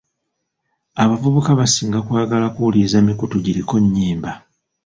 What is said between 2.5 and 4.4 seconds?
kuwuliriza mikutu giriko nnyimba.